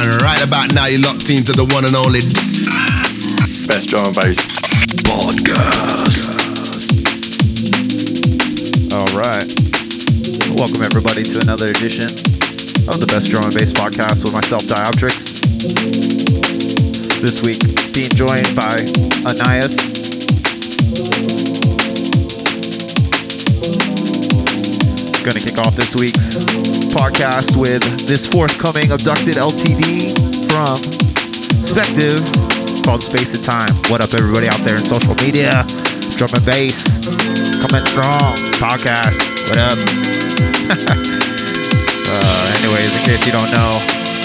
And 0.00 0.22
right 0.22 0.42
about 0.42 0.72
now, 0.72 0.86
you're 0.86 1.02
locked 1.02 1.28
into 1.28 1.52
the 1.52 1.68
one 1.76 1.84
and 1.84 1.94
only 1.94 2.24
Best 3.68 3.90
drum 3.90 4.06
and 4.06 4.14
bass 4.16 4.40
podcast. 5.04 6.24
All 8.96 9.12
right. 9.12 9.44
Welcome, 10.56 10.82
everybody, 10.82 11.22
to 11.22 11.40
another 11.40 11.68
edition 11.68 12.08
of 12.88 12.98
the 12.98 13.06
Best 13.12 13.30
Drum 13.30 13.44
and 13.44 13.52
Bass 13.52 13.74
podcast 13.74 14.24
with 14.24 14.32
myself, 14.32 14.64
Dioptrics. 14.64 15.36
This 17.20 17.42
week, 17.42 17.60
being 17.92 18.08
joined 18.08 18.56
by 18.56 18.80
Annias. 19.28 19.76
To 25.20 25.36
kick 25.36 25.60
off 25.60 25.76
this 25.76 25.92
week's 25.94 26.16
podcast 26.96 27.52
with 27.52 27.84
this 28.08 28.24
forthcoming 28.26 28.88
Abducted 28.88 29.36
LTD 29.36 30.16
from 30.48 30.80
Spective 31.60 32.24
called 32.88 33.04
Space 33.04 33.28
and 33.36 33.44
Time. 33.44 33.68
What 33.92 34.00
up, 34.00 34.16
everybody 34.16 34.48
out 34.48 34.64
there 34.64 34.80
in 34.80 34.82
social 34.82 35.12
media? 35.20 35.52
Drum 36.16 36.32
and 36.32 36.46
bass, 36.48 36.80
coming 37.60 37.84
strong, 37.92 38.32
podcast. 38.56 39.20
What 39.52 39.60
up? 39.60 39.76
uh, 40.88 42.58
anyways, 42.64 42.88
in 42.88 43.02
case 43.04 43.20
you 43.28 43.36
don't 43.36 43.52
know, 43.52 43.76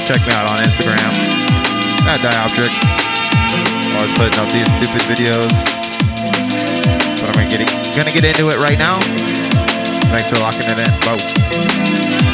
check 0.08 0.23
me 0.23 0.31
out 0.31 0.48
on 0.48 0.64
Instagram 0.64 1.12
at 2.08 2.23
Dioptrics. 2.23 2.80
Always 4.00 4.16
putting 4.16 4.39
up 4.39 4.48
these 4.48 4.70
stupid 4.80 5.03
videos. 5.12 5.52
But 7.20 7.36
I'm 7.36 7.36
gonna 7.36 7.52
get, 7.52 7.62
it, 7.67 7.70
gonna 8.00 8.16
get 8.16 8.23
into 8.23 8.48
it 8.48 8.58
right 8.64 8.80
now. 8.80 9.34
Thanks 10.12 10.30
for 10.30 10.38
locking 10.38 10.70
it 10.70 10.80
in. 10.80 10.91
Whoa. 11.04 12.25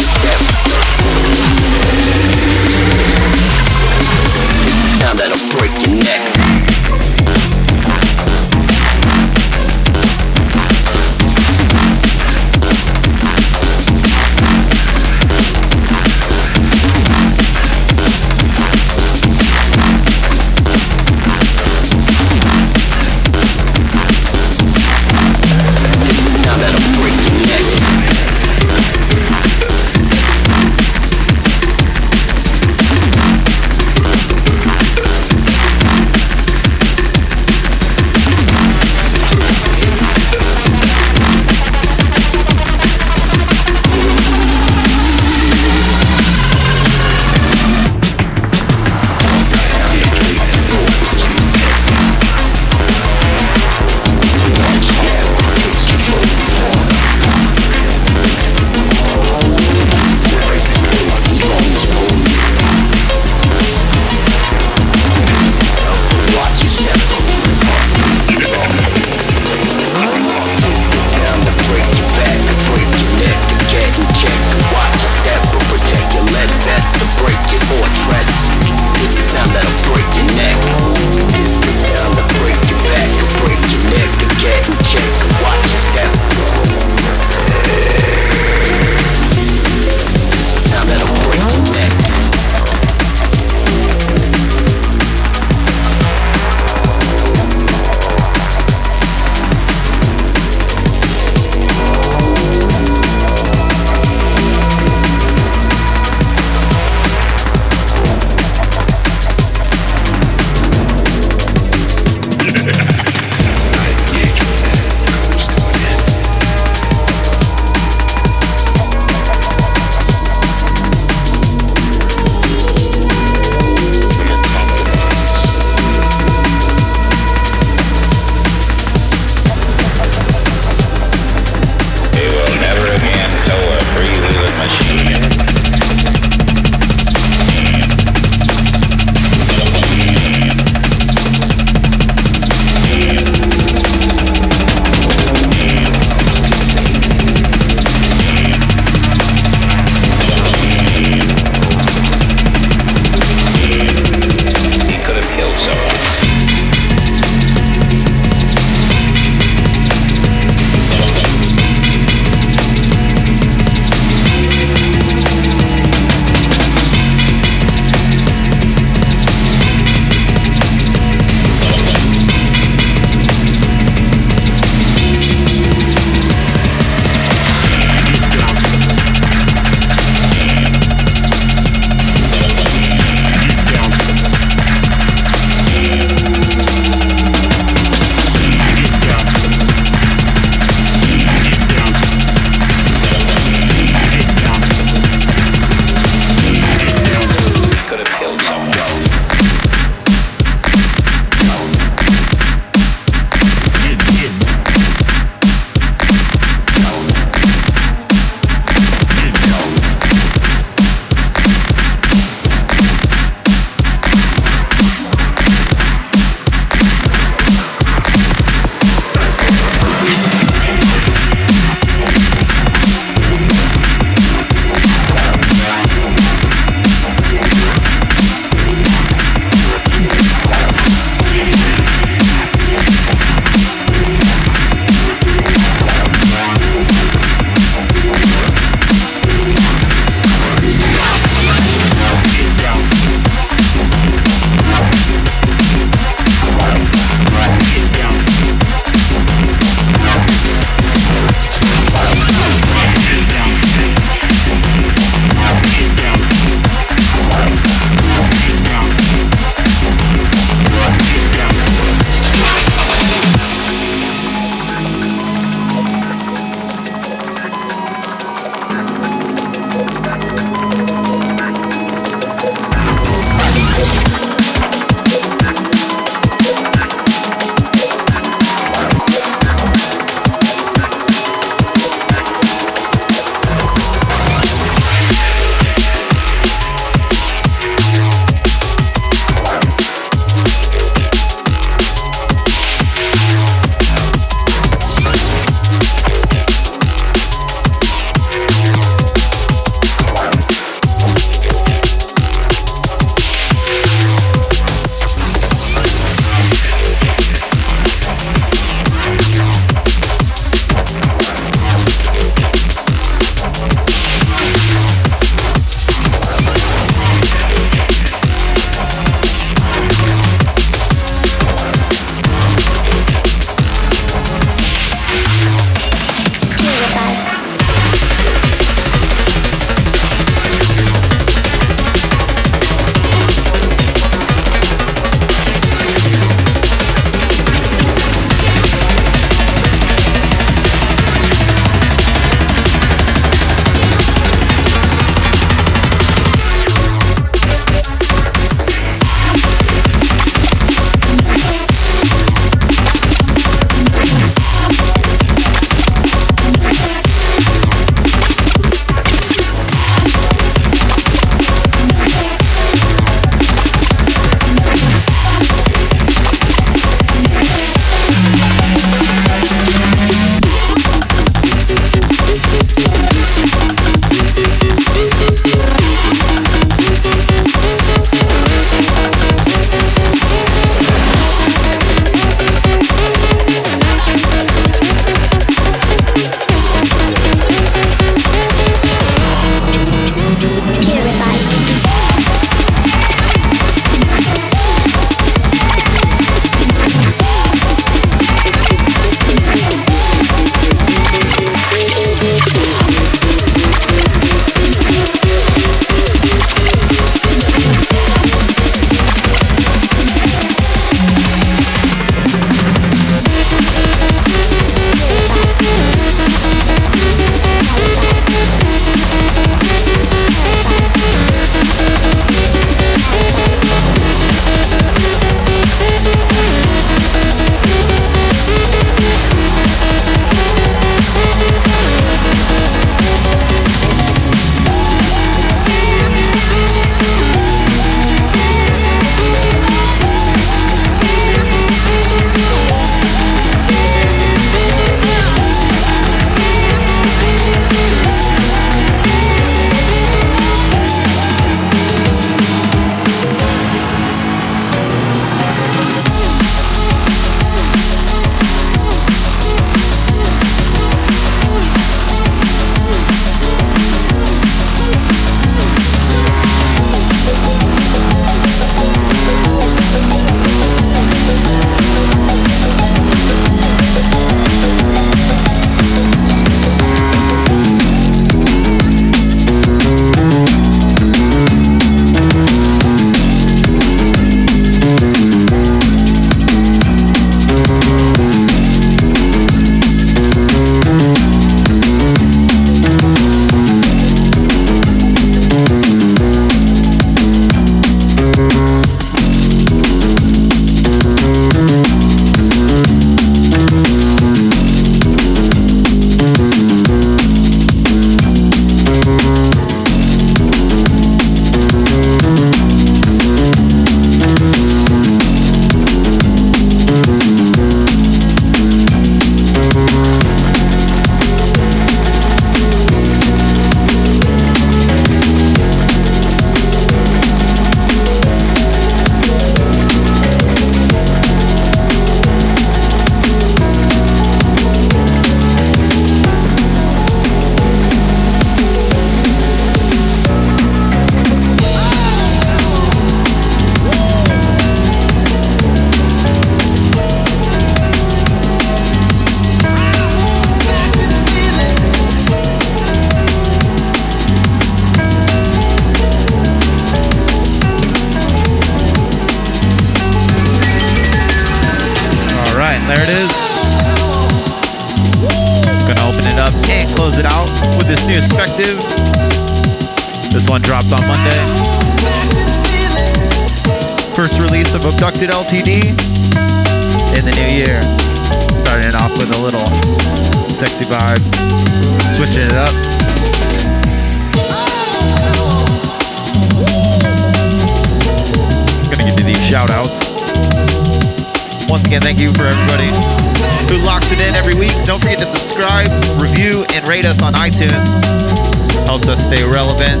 iTunes. 597.52 598.88
Helps 598.88 599.08
us 599.08 599.20
stay 599.24 599.44
relevant. 599.44 600.00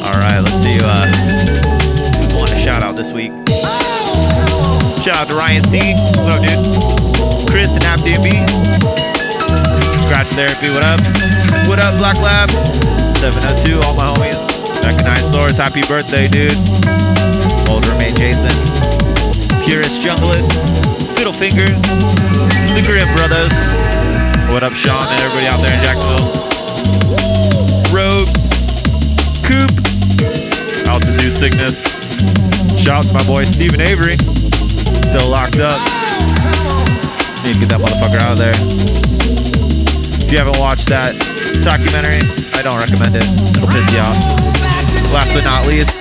All 0.00 0.16
right, 0.16 0.40
let's 0.40 0.56
see 0.64 0.80
uh, 0.80 1.04
who's 2.16 2.34
wanting 2.34 2.56
a 2.56 2.64
shout 2.64 2.82
out 2.82 2.96
this 2.96 3.12
week. 3.12 3.32
Shout 5.04 5.16
out 5.20 5.28
to 5.28 5.36
Ryan 5.36 5.64
C. 5.68 5.80
What 6.24 6.32
up, 6.32 6.40
dude? 6.40 6.64
Chris 7.48 7.72
and 7.76 7.84
AppDB. 7.84 8.40
Scratch 10.08 10.28
Therapy, 10.32 10.72
what 10.72 10.84
up? 10.84 11.00
What 11.68 11.78
up, 11.84 11.98
Black 11.98 12.16
Lab? 12.24 12.48
702, 13.20 13.80
all 13.84 13.94
my 13.94 14.08
homies. 14.08 14.40
Mechanized 14.82 15.32
Source, 15.32 15.56
happy 15.56 15.82
birthday, 15.88 16.28
dude. 16.28 16.56
Old 17.68 17.86
roommate 17.86 18.16
Jason. 18.16 18.56
Purist 19.64 20.00
Junglist. 20.00 20.56
Fiddle 21.16 21.34
Fingers. 21.34 21.76
The 22.72 22.82
Grim 22.86 23.08
Brothers. 23.16 23.97
What 24.48 24.64
up, 24.64 24.72
Sean 24.72 24.96
and 24.96 25.20
everybody 25.20 25.44
out 25.52 25.60
there 25.60 25.76
in 25.76 25.80
Jacksonville? 25.84 26.24
Rogue. 27.92 28.32
Coop. 29.44 29.68
Altitude 30.88 31.36
Sickness. 31.36 31.76
Shout 32.80 32.96
out 32.96 33.04
to 33.04 33.12
my 33.12 33.20
boy 33.28 33.44
Steven 33.44 33.84
Avery. 33.84 34.16
Still 34.16 35.28
locked 35.28 35.60
up. 35.60 35.76
Need 37.44 37.52
to 37.54 37.60
get 37.60 37.68
that 37.76 37.84
motherfucker 37.84 38.24
out 38.24 38.32
of 38.32 38.40
there. 38.40 38.56
If 40.24 40.32
you 40.32 40.40
haven't 40.40 40.56
watched 40.58 40.88
that 40.88 41.12
documentary, 41.60 42.24
I 42.56 42.64
don't 42.64 42.80
recommend 42.80 43.20
it. 43.20 43.28
It'll 43.52 43.68
piss 43.68 43.84
you 43.92 44.00
off. 44.00 44.16
Last 45.12 45.36
but 45.36 45.44
not 45.44 45.68
least, 45.68 45.92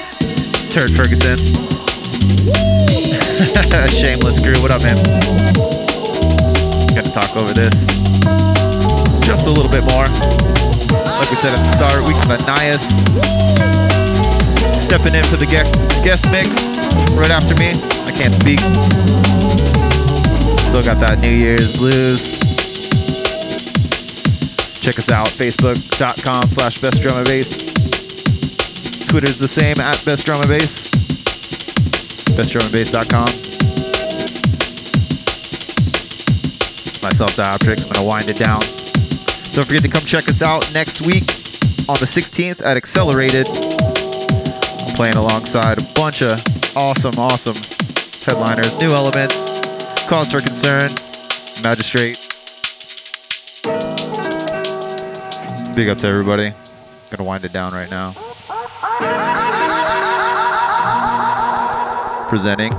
Turd 0.72 0.96
Ferguson. 0.96 1.36
Shameless 3.92 4.40
crew. 4.40 4.56
What 4.64 4.72
up, 4.72 4.88
man? 4.88 4.96
Gotta 6.96 7.12
talk 7.12 7.36
over 7.36 7.52
this 7.52 7.76
just 9.28 9.46
a 9.46 9.52
little 9.52 9.70
bit 9.70 9.84
more. 9.92 10.08
Like 10.08 11.30
we 11.30 11.36
said 11.36 11.52
at 11.52 11.60
the 11.60 11.72
start, 11.76 12.00
we 12.08 12.16
got 12.16 12.40
Nias 12.48 12.80
stepping 14.80 15.13
in 15.13 15.24
for 15.28 15.36
the 15.36 15.46
guest 15.46 15.76
guest 16.00 16.32
mix 16.32 16.48
right 17.12 17.30
after 17.30 17.54
me. 17.60 17.76
I 18.08 18.12
can't 18.16 18.34
speak. 18.40 18.60
Still 20.72 20.84
got 20.84 21.04
that 21.04 21.20
New 21.20 21.30
Year's 21.30 21.76
blues. 21.78 22.40
Check 24.80 24.98
us 24.98 25.12
out, 25.12 25.28
facebook.com 25.28 26.44
slash 26.44 26.80
best 26.80 27.02
drum 27.02 27.18
and 27.18 27.28
bass. 27.28 27.68
Twitter's 29.10 29.38
the 29.38 29.50
same 29.50 29.76
at 29.82 30.00
best 30.06 30.26
drum 30.26 30.40
and 30.40 30.48
bass. 30.48 30.88
bestdrumandbass.com. 32.32 33.28
Myself, 37.04 37.36
Dioptrics. 37.36 37.88
I'm 37.88 37.96
to 37.96 38.04
wind 38.04 38.30
it 38.30 38.38
down. 38.38 38.77
Don't 39.58 39.65
forget 39.65 39.82
to 39.82 39.89
come 39.89 40.06
check 40.06 40.30
us 40.30 40.43
out 40.43 40.72
next 40.72 41.02
week 41.02 41.24
on 41.89 41.98
the 41.98 42.06
16th 42.06 42.63
at 42.63 42.78
Accelerated. 42.78 43.48
I'm 43.50 44.93
playing 44.93 45.15
alongside 45.15 45.80
a 45.80 45.86
bunch 45.96 46.22
of 46.22 46.38
awesome, 46.78 47.17
awesome 47.17 47.58
headliners, 48.24 48.80
Nu 48.80 48.89
Elementz, 48.89 49.34
Cause 50.08 50.32
4 50.32 50.41
Concern, 50.41 50.91
magistrate. 51.63 52.20
Big 55.76 55.89
up 55.89 55.98
to 55.98 56.08
everybody. 56.08 56.52
Gonna 57.10 57.28
wind 57.28 57.43
it 57.43 57.52
down 57.52 57.74
right 57.74 57.89
now. 57.89 58.13
Presenting 62.30 62.74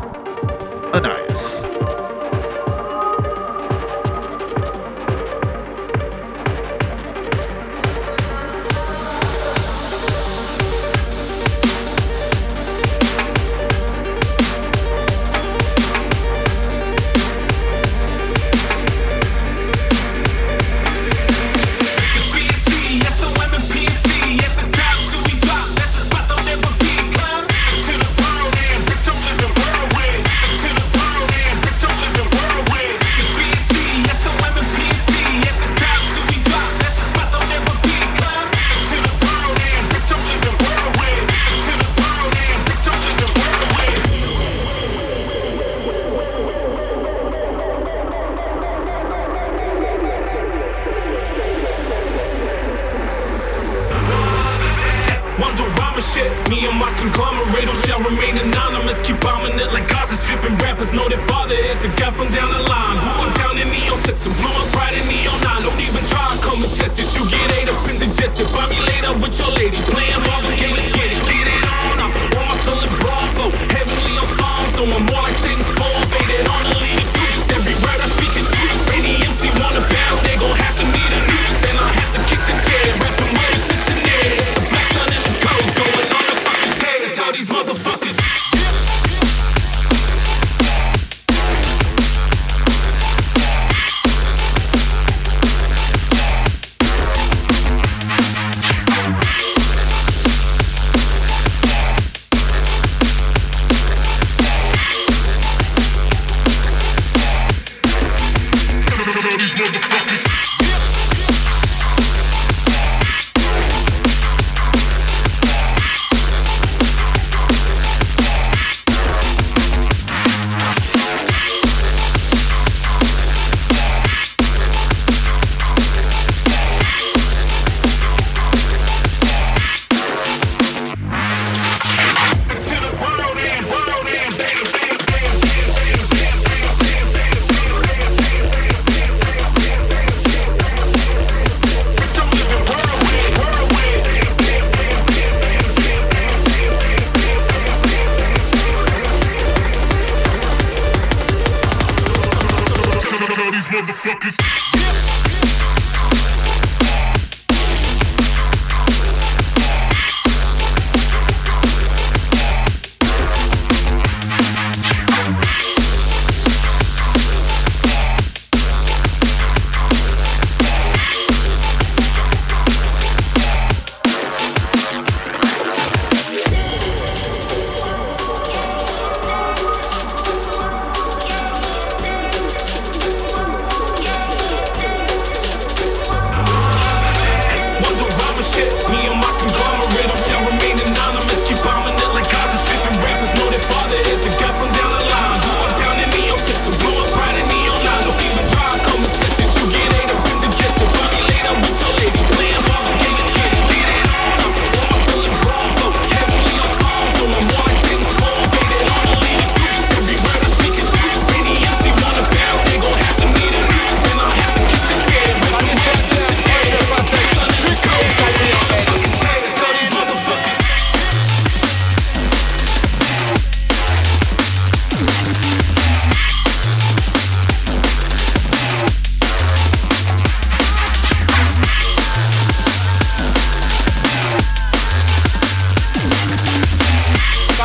Annias. 0.94 1.27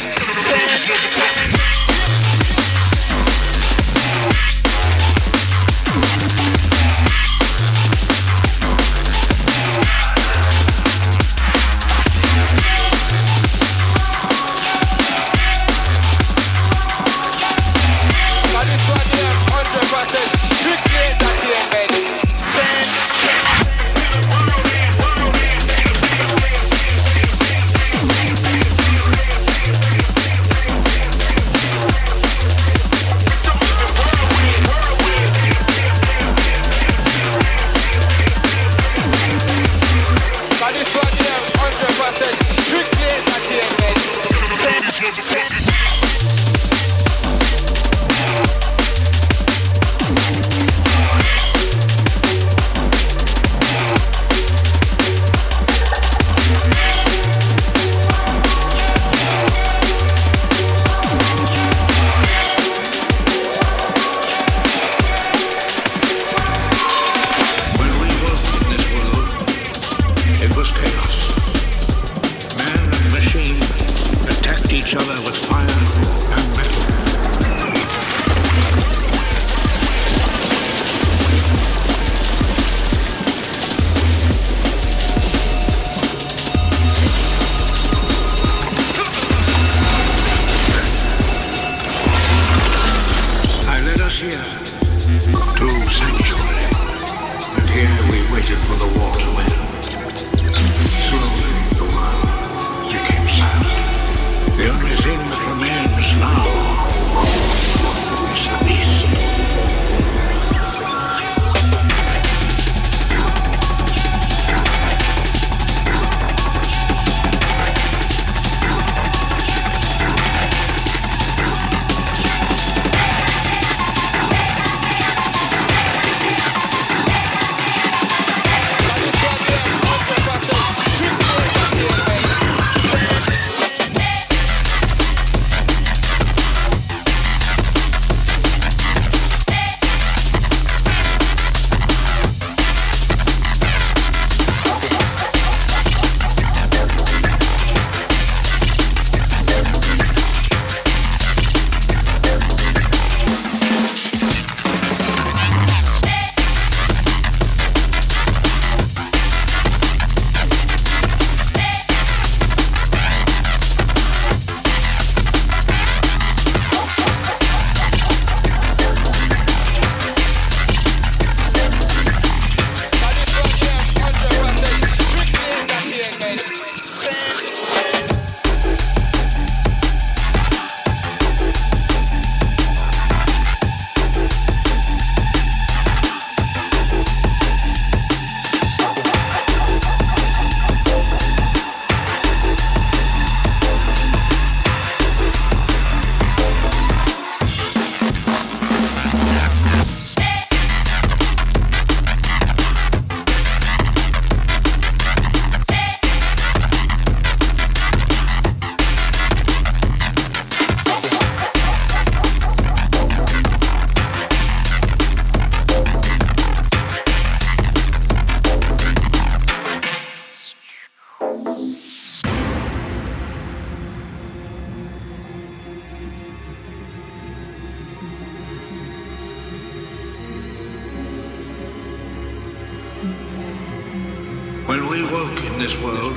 awoke 235.08 235.44
in 235.44 235.58
this 235.58 235.80
world, 235.82 236.16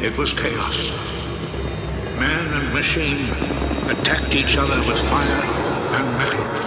it 0.00 0.16
was 0.16 0.32
chaos. 0.32 0.90
Man 2.18 2.46
and 2.54 2.72
machine 2.74 3.18
attacked 3.88 4.34
each 4.34 4.56
other 4.56 4.78
with 4.78 4.98
fire 5.08 5.42
and 5.96 6.18
metal. 6.18 6.58